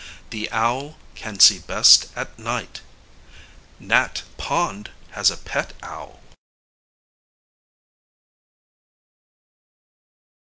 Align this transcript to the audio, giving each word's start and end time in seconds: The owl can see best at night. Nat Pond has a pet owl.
The 0.31 0.49
owl 0.51 0.97
can 1.13 1.39
see 1.39 1.59
best 1.59 2.07
at 2.17 2.39
night. 2.39 2.81
Nat 3.79 4.23
Pond 4.35 4.89
has 5.11 5.29
a 5.29 5.37
pet 5.37 5.73
owl. 5.83 6.19